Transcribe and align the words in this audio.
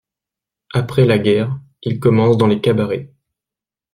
Après 0.73 1.05
la 1.05 1.19
guerre, 1.19 1.59
il 1.83 1.99
commence 1.99 2.35
dans 2.35 2.47
les 2.47 2.59
cabarets. 2.59 3.13